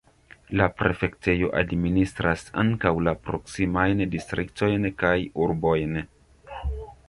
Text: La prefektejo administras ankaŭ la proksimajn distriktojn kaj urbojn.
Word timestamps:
La 0.61 0.65
prefektejo 0.77 1.49
administras 1.59 2.47
ankaŭ 2.63 2.93
la 3.09 3.15
proksimajn 3.29 4.03
distriktojn 4.17 4.91
kaj 5.05 5.15
urbojn. 5.47 6.05